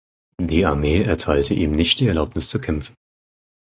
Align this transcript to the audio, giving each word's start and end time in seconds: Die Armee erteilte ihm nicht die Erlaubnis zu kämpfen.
Die 0.41 0.65
Armee 0.65 1.03
erteilte 1.03 1.53
ihm 1.53 1.73
nicht 1.73 1.99
die 1.99 2.07
Erlaubnis 2.07 2.49
zu 2.49 2.57
kämpfen. 2.57 2.95